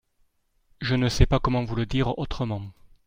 Je 0.79 0.95
ne 0.95 1.09
sais 1.09 1.27
pas 1.27 1.39
comment 1.39 1.63
vous 1.63 1.75
le 1.75 1.85
dire 1.85 2.17
autrement. 2.17 2.71